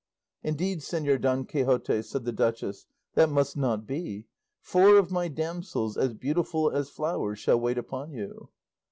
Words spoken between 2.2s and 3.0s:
the duchess,